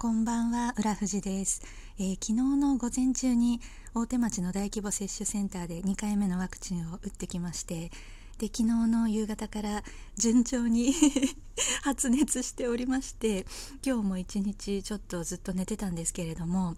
[0.00, 1.60] こんばんは浦富です、
[1.98, 3.60] えー、昨日の午前中に
[3.94, 7.90] 大手町の大規模接種センターで2回目のワクチンを打ってきまして
[8.38, 9.82] で昨日の夕方から
[10.16, 10.94] 順調に
[11.84, 13.44] 発熱しておりまして
[13.84, 16.76] 今日も一日ちょっとずっと寝てたんですけれども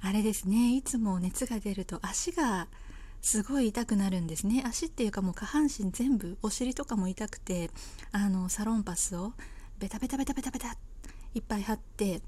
[0.00, 2.68] あれですねいつも熱が出ると足が
[3.20, 4.62] すごい痛くなるんですね。
[4.64, 7.72] 足っていうかもう下半身全部お尻とかも痛くて
[8.12, 9.32] あのサロンパスを
[9.80, 10.76] ベタベタベタベタベタ
[11.34, 12.22] いっぱい貼って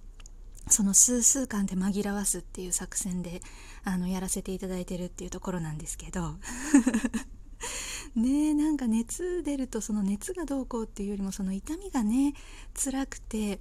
[0.68, 3.40] その数数間で紛らわすっていう作戦で
[3.84, 6.36] あのやらせていただいてるっていうところなんですけど。
[8.14, 12.34] ねなんか熱出るとその熱がどうこうっていうよりもその痛みがね
[12.74, 13.58] 辛くて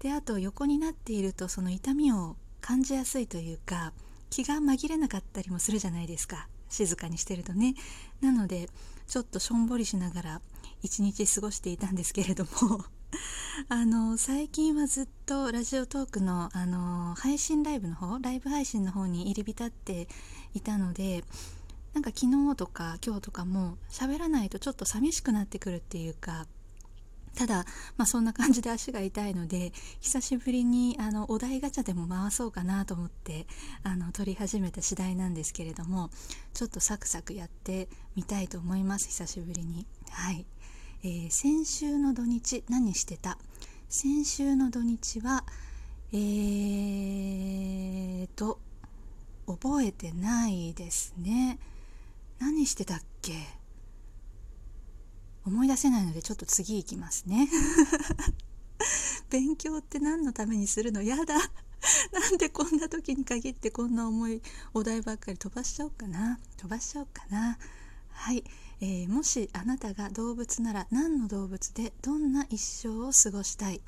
[0.00, 3.92] であと横になっているとその痛みを感じやすいというか
[4.30, 6.48] 気が紛れなかったりもするじゃないですか。
[6.70, 7.74] 静かにしてるとね。
[8.20, 8.68] なので
[9.06, 10.40] ちょっとしょんぼりしながら
[10.82, 12.84] 一日過ごしていたんですけれども。
[13.68, 20.08] あの最近はずっとラジオトークのあの配信ライブの方ライブ配信の方に入り浸って
[20.54, 21.24] いたので
[21.92, 26.46] なんか昨日とか今日とかも喋らないとちょっと寂しくなってくるっていうか
[27.36, 27.64] ただ、
[27.96, 33.46] まあ、そんな感じで足が痛いので久しぶりにあのお題ガチャでも回そうかなと思って
[33.82, 36.10] あの撮り始めた次第なんですけれども
[36.52, 39.86] ちょっとサクサクやってみたいと思います久しぶりに。
[40.10, 40.46] はい
[41.06, 43.36] えー、先週の土日何してた？
[43.90, 45.44] 先週の土日は
[46.12, 48.58] えーと
[49.46, 51.58] 覚えてないですね。
[52.38, 53.34] 何してたっけ？
[55.44, 57.48] 思い出せないのでちょっと次行きますね。
[59.28, 61.02] 勉強って何のためにするの？
[61.02, 61.34] やだ。
[62.12, 64.40] なんでこんな時に限ってこんな重い
[64.72, 66.40] お題ばっかり飛ばしちゃおうかな。
[66.56, 67.58] 飛ばしちゃおうかな。
[68.14, 68.42] はい、
[68.80, 73.80] えー、もしあなたが動物なら何の動物でどんな一生を過ごしたい？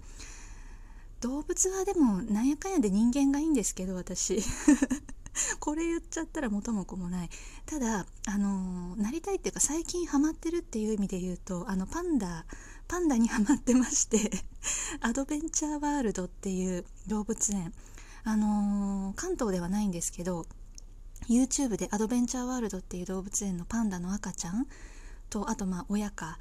[1.20, 4.38] 動物はでもなんやかんやで人間がいいんですけど私。
[5.60, 7.30] これ言っちゃったら元も子もない。
[7.66, 12.47] ただあのなりたいっていうか最近ハマってるっていう意味で言うとあのパンダ
[12.88, 14.31] パンダにハマってまして
[15.00, 17.72] アドベンチャーワールドっていう動物園。
[18.25, 20.47] あの関東ではないんですけど
[21.28, 24.66] YouTube でアドベンチャーワールドっていう動物園のパンダの赤ちゃん
[25.28, 26.38] とあとまあ親か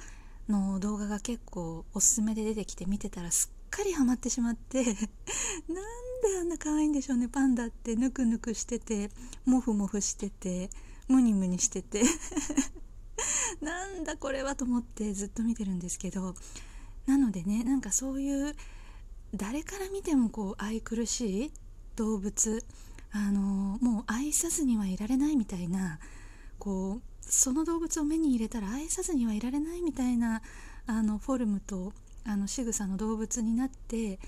[0.48, 5.00] の動画が結構おすすめで出てきて見てたらすっかりハマってしまって なんで
[6.40, 7.96] あんな可愛いんでしょうねパンダって。
[7.96, 9.10] ぬくぬくしてて
[9.46, 10.70] モフモフしてて
[11.08, 12.04] ムニムニしてて。
[13.62, 16.36] なんだこれはと思ってずっと見てるんですけど。
[17.06, 18.56] なのでねなんかそういう
[19.34, 21.52] 誰から見てもこう愛くるしい
[21.96, 22.64] 動物
[23.18, 26.00] あのもう愛さずにはいられないみたいな
[26.60, 30.42] こうその動物を目に入れたら愛さずにはいられないみたいな
[30.86, 31.94] あのフォルムと
[32.26, 34.20] あの仕草の動物になって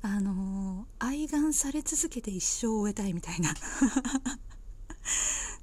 [0.00, 3.54] あの愛玩され続けて一生を終えたいみたいな。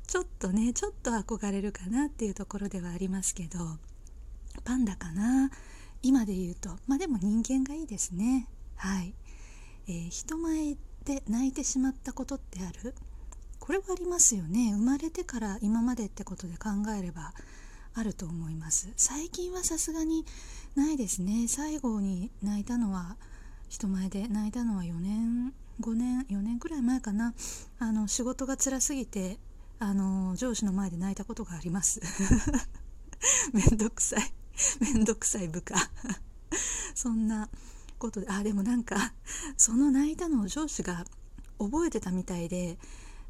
[0.06, 3.78] ちょっとねちょっと憧れるかなっていうところではありますけど
[4.64, 5.50] パンダかな？
[6.04, 6.78] 今で言うと。
[6.86, 8.48] まあでも人間がいいですね。
[8.76, 9.16] はい、
[9.88, 12.94] えー、人前で泣いてしまったことってある？
[13.60, 14.72] これはありますよね。
[14.74, 17.34] 生まれてから今までってことで考えれば
[17.94, 18.90] あると思います。
[18.96, 20.26] 最近はさすがに
[20.76, 21.48] ないですね。
[21.48, 23.18] 最後に泣いたのは
[23.68, 27.34] 人前で泣いたのは4年5年4年くらい前かな。
[27.80, 29.38] あの仕事が辛すぎて
[29.80, 32.02] あの上司の前で泣いたことがあります。
[33.54, 34.34] めんどくさい。
[34.82, 35.76] めんどくさい部下。
[36.96, 37.50] そんな
[38.00, 39.14] ことであでもなんか
[39.58, 41.06] その泣いたのを上司が
[41.60, 42.80] 覚えてたみたいで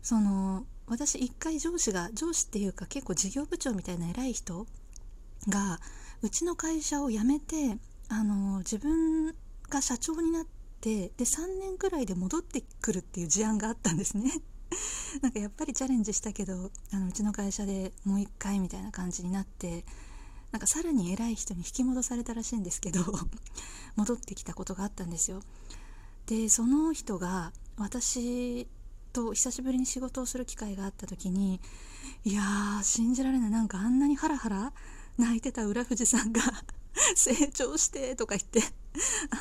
[0.01, 4.65] その私一回上司が上司っていうか結構事業部長みたいな偉い人
[5.47, 5.79] が
[6.21, 7.77] うちの会社を辞めて
[8.09, 9.35] あの自分
[9.69, 10.45] が社長になっ
[10.81, 14.31] てで3年くらいで戻ってくるっていう事案があったんですね。
[15.21, 19.85] なんかやっぱりチャレンジしたけどあのうちの会社でもう一回みたいな感じになって
[20.51, 23.01] なんかさらに偉い人に引き戻されたらしいんですけど
[23.95, 25.41] 戻ってきたことがあったんですよ。
[26.25, 28.67] でその人が私
[29.13, 31.59] と久しぶりに仕事をする機会があった時に
[32.23, 34.73] いやー信じられないなんかあんなにハラハラ
[35.17, 36.41] 泣いてた浦富さんが
[37.15, 38.61] 成長してとか言って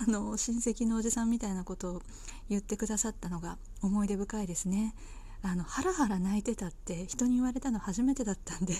[0.06, 2.02] あの親戚のおじさんみたいなことを
[2.48, 4.94] 言ってくださったのが思い出深いですね
[5.42, 8.74] あのハラハラ泣いてたって人に言われたの初めてだったんで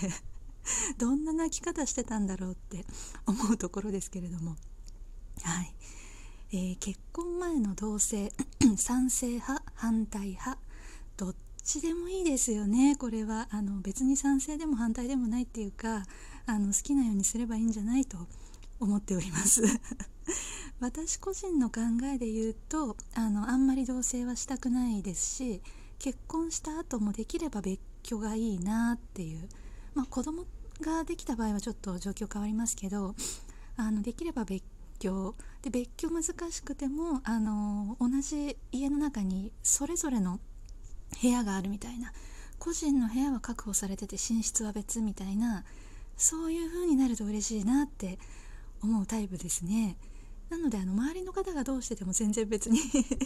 [0.97, 2.85] どんな泣き方してたんだろうって
[3.25, 4.55] 思うところですけれども。
[5.41, 5.73] はい、
[6.51, 8.33] えー、結婚前の同性
[8.77, 10.59] 賛成派反対派
[11.15, 12.95] どっちでもいいですよね。
[12.95, 16.05] これはあの別に賛成でも反対でもないっていうか
[16.45, 18.17] あの好きなようにすればいいんじゃないと
[18.79, 19.63] 思っております。
[20.79, 25.61] 私個人の考えで言うとあのあんまり同棲はしたくないですし
[25.97, 29.49] 結婚した後もできれば別居がいいなっていう、
[29.93, 30.45] まあ、子供
[30.81, 33.15] ができた場合はちょっと状況変わりますけど
[33.77, 34.63] あのできれば別
[34.99, 35.35] 居。
[35.61, 40.39] で別居難しくてもあの同じ家の中にそれぞれの
[41.21, 42.13] 部屋があるみたいな
[42.59, 45.63] 個人の部屋は確保されてて寝室は別みたいな
[46.15, 48.19] そういう風になると嬉しいなって
[48.81, 49.97] 思うタイプですね。
[50.49, 52.79] なのであの周りの方がどうしてても全然別に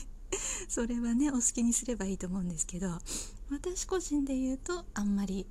[0.68, 3.00] それはねお好きにすればいいと思うんですけど
[3.50, 5.48] 私個人で言うとあんまり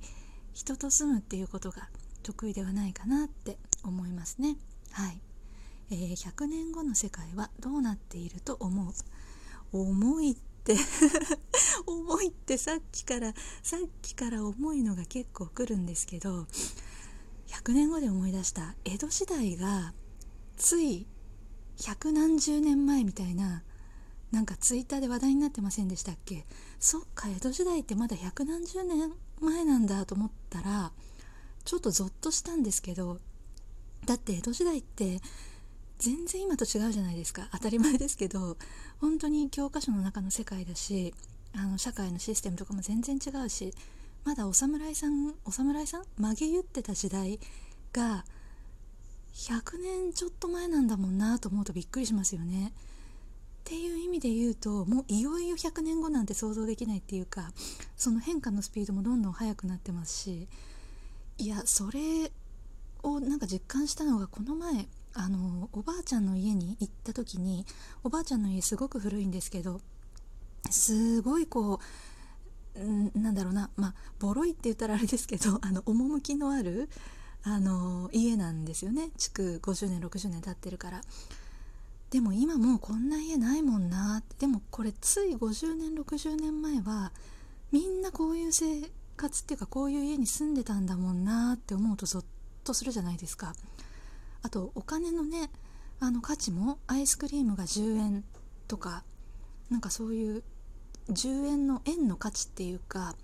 [0.53, 1.89] 人と住むっていうことが
[2.21, 4.55] 得意ではないかなって思いますね。
[4.91, 5.19] はい、
[5.91, 8.93] えー、100年後の世界はどうなっていると思う？
[9.71, 10.75] 重いって。
[11.85, 16.47] 重いってさっきからさっきから重いのが結構来るんですけど
[17.47, 19.93] 100年後で思い出した江戸時代が
[20.55, 21.05] つい
[21.83, 23.63] 百何十年前みたいな
[24.33, 26.43] なんかツイッターで話題になってませんでしたっけ？
[26.79, 30.91] そっか江戸時代ってまだ百何十年前なんだと思ったら
[31.63, 33.19] ちょっとゾッとしたんですけど
[34.07, 35.21] だって江戸時代って
[35.99, 37.47] 全然今と違うじゃないですか。
[37.51, 38.57] 当たり前ですけど
[38.99, 41.13] 本当に教科書の中の世界だし
[41.55, 43.71] あの社会のシステムとかも全然違うし
[44.25, 46.05] まだお侍さんお侍さん？
[46.19, 47.39] 曲げ言ってた時代
[47.93, 48.25] が
[49.35, 52.73] 100年ちょっと前なんだもんなと思うとびっくりしますよね。
[53.63, 57.51] っていう意味で言うともういよいよ100年後なんて想像できないっていうか
[57.95, 60.47] その変化のスピードもどんどん速くなってますし
[61.37, 62.31] いやそれ
[63.03, 67.65] をなんか実感したのがこの前あのおばあちゃんの家に行った時に
[68.03, 69.79] おばあちゃんの家すごく古いんですけど
[70.69, 71.79] すごいこ
[72.75, 76.89] うなんだろうなまあボロいって言ったらあれですけど あの趣のある
[77.43, 79.11] あの家なんですよね。
[79.17, 81.01] 築50年60年経ってるから。
[82.13, 84.21] でも今もうこんな家ないもんな。
[84.37, 87.11] でもこれつい50年60年前は
[87.71, 88.83] みんなこういう生
[89.17, 92.25] 活っていうかこういう家に住んでたんだもんなって思うとゾッ
[92.63, 93.55] とするじゃないですか。
[94.43, 95.49] あとお金のね
[95.99, 98.23] あの価値もアイスクリームが10円
[98.67, 99.03] とか
[99.71, 100.43] なんかそういう
[101.09, 103.15] 10円の円の価値っていうか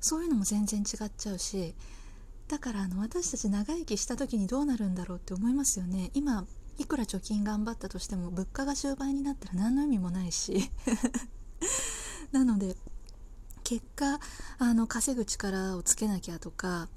[0.00, 1.74] そういうのも全然違っちゃうし
[2.48, 6.10] だからあの私たち長生きした時にどうなるんだろうって思いますよね。
[6.12, 6.44] 今
[6.78, 10.70] いくら貯金頑張ったとしても物価が終盤になったら何の意味もないし。
[12.32, 12.76] なので
[13.62, 14.18] 結果
[14.58, 16.88] あの稼ぐ力をつけなきゃとか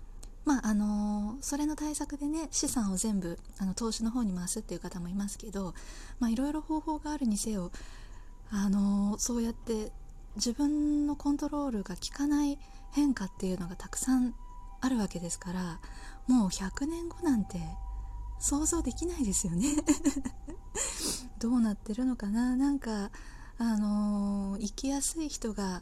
[0.45, 5.74] まああのそれの対策でね資産を全部あの投資の方に回すっていう方もいますけど
[6.27, 7.71] いろいろ方法があるにせよ
[8.50, 9.91] あのそうやって
[10.35, 12.59] 自分のコントロールが効かない
[12.91, 14.33] 変化っていうのがたくさん
[14.81, 15.79] あるわけですから
[16.27, 17.59] もう100年後なんて
[18.39, 19.68] 想像できないですよね。
[21.39, 22.56] どうなってるのかな？
[22.56, 23.12] なんか
[23.57, 25.81] あのー、生きやすい人が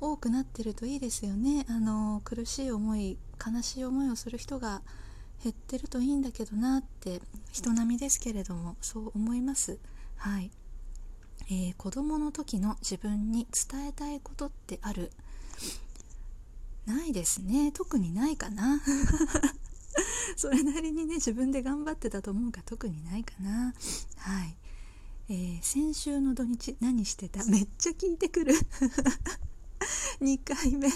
[0.00, 1.64] 多くなってるといいですよね。
[1.68, 4.82] あのー、苦しい思い悲しい思いをする人が
[5.42, 7.20] 減ってるといいんだけどなって
[7.52, 9.78] 人並みですけれどもそう思います。
[10.16, 10.50] はい、
[11.48, 15.12] えー、子供の時の自分に伝えたいことってある？
[16.86, 17.72] ないですね。
[17.72, 18.80] 特にないかな。
[20.36, 23.74] それなりにね自分で頑張ってたと思うか特にないかな。
[24.18, 24.56] はい、
[25.28, 27.44] えー、先週の土日何してた？
[27.44, 28.54] めっちゃ聞いてくる。
[30.20, 30.88] 2回目。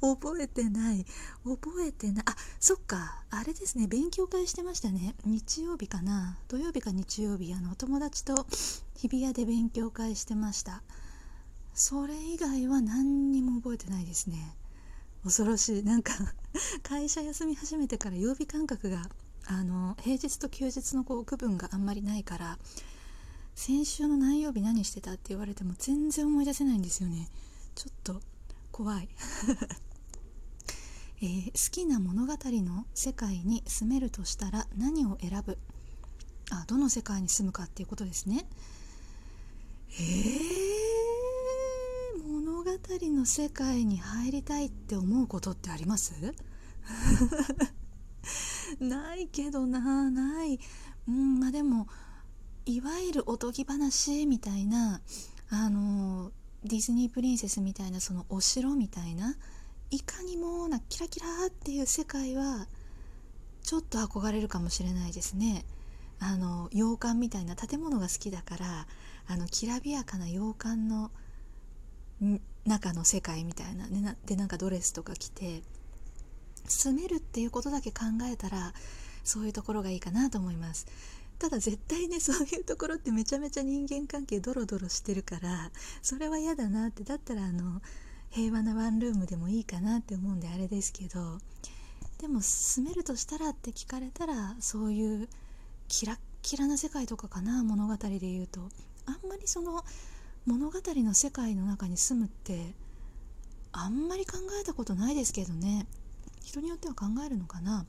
[0.00, 1.04] 覚えてない。
[1.44, 2.24] 覚えてない。
[2.26, 3.24] あそっか。
[3.30, 3.86] あれですね。
[3.88, 5.16] 勉強会してましたね。
[5.24, 6.38] 日曜日かな。
[6.48, 7.52] 土曜日か日曜日。
[7.52, 8.46] あのお友達と
[8.94, 10.82] 日比谷で勉強会してました。
[11.74, 14.54] それ以外は何にも覚えてないですね
[15.24, 15.82] 恐ろしい。
[15.82, 16.12] なんか
[16.82, 19.10] 会社休み始めてから曜日感覚が
[19.46, 22.58] あの平日と休日のこう区分があんまりないから
[23.54, 27.28] 先週の何曜日何してたって言われても全然思い出せないんですよね。
[27.74, 28.20] ちょっと
[28.72, 29.08] 怖い、
[31.20, 35.58] えー、好きな物語の世界に住めるとしたら何を選ぶ？
[36.50, 38.46] あどの世界に住むかっていうことですね。
[39.90, 40.79] えー
[42.62, 42.78] 物語
[43.16, 46.12] の世界に入りたいって思うことってあります？
[48.78, 50.60] ないけどなない。
[51.08, 51.88] うんまあでも
[52.66, 55.00] いわゆるおとぎ話みたいな
[55.48, 59.36] あのディズニープリンセスみたいなそのお城みたいな
[59.90, 62.68] いかにもなキラキラっていう世界は
[63.62, 65.64] ちょっと憧れるかもしれないですね。
[66.18, 68.86] あの洋館みたいな建物が好きだから
[69.28, 71.10] あのきらびやかな洋館の
[72.66, 75.62] 中の世界みたいな、ね、でなんかドレスとか着て
[76.66, 78.72] 住めるっていうことだけ考えたら
[79.24, 80.86] そういうところがいいかなと思います。
[81.38, 85.70] ただ絶対ね そういうところってめちゃめちゃ人間関係ドロドロしてるから
[86.02, 87.80] それは嫌だなってだったらあの
[88.28, 91.40] 平和なワンルームでもいいかなって思うんであれですけど
[92.18, 95.28] でも住めるとしたらって聞かれたらそういう
[95.88, 98.68] キラッキラな世界とかかな物語で言うと。
[99.06, 99.82] あんまりその
[100.46, 102.74] 物語の世界の中に住むって
[103.72, 105.86] あんまり考えたことないですけどね。
[106.42, 107.86] 人によっては考えるのかな。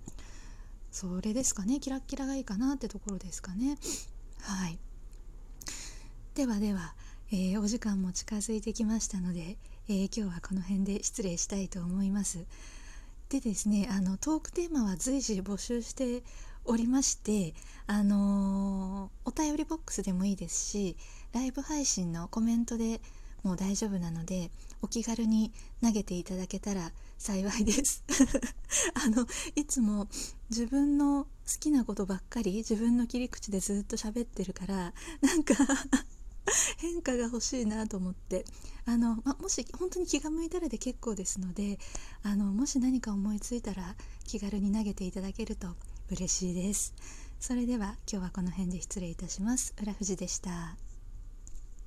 [0.91, 1.79] それですかね。
[1.79, 3.77] キラッキラがいいかなってところですかね。
[4.41, 4.77] はい。
[6.35, 6.93] ではでは、
[7.31, 12.45] えー、お時間も近づいてきましたので、えー、今日はこの辺で失礼したいと思います。
[13.29, 16.21] でですねあのトークテーマは随時募集して
[16.65, 17.53] おりまして
[17.87, 20.97] あのー、お便りボックスでもいいですし
[21.33, 23.01] ライブ配信のコメントで
[23.43, 28.03] もう大丈夫なのでお気軽に投げていただけたら 幸いです。
[28.95, 30.07] あのいつも
[30.49, 35.53] 自分の好きなことばっかり自分の切り口でずっと喋ってるからなんか
[36.77, 38.45] 変化が欲しいなと思って。
[38.85, 41.77] あの、ま、もし本当に気が向いたらで結構ですので
[42.23, 43.95] あのもし何か思いついたら
[44.25, 45.75] 気軽に投げていただけると
[46.09, 46.93] 嬉しいです。
[47.39, 49.73] それでは今日はこの辺で失礼いたします。
[49.79, 50.90] 浦富士でした。